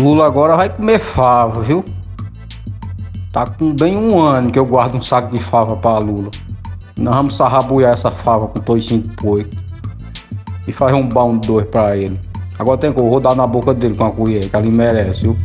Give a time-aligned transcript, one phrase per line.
[0.00, 1.84] Lula agora vai comer fava, viu?
[3.30, 6.30] Tá com bem um ano que eu guardo um saco de fava pra Lula.
[6.96, 9.50] Nós vamos sarrabuiar essa fava com toicinho de porco.
[10.66, 12.18] E fazer um baú de dois pra ele.
[12.58, 15.20] Agora tem que eu vou dar na boca dele com a colher, que ele merece,
[15.20, 15.36] viu?